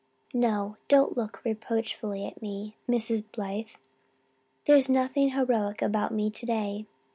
No, 0.33 0.77
don't 0.87 1.15
look 1.15 1.45
reproachfully 1.45 2.25
at 2.25 2.41
me, 2.41 2.75
Mrs. 2.89 3.23
Blythe. 3.31 3.67
There's 4.65 4.89
nothing 4.89 5.29
heroic 5.33 5.83
about 5.83 6.11
me 6.11 6.31
today. 6.31 6.87